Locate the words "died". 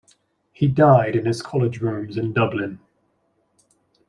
0.67-1.15